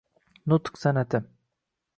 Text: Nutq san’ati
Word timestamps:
Nutq 0.53 0.81
san’ati 0.85 1.23